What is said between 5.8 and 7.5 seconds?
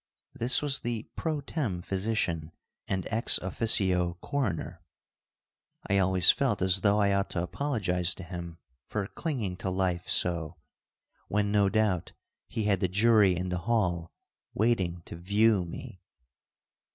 I always felt as though I ought to